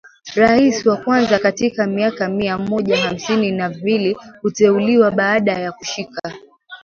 [0.35, 6.33] rais wa kwanza katika miaka mia moja hamsini na mbili kuteuliwa baada ya kushika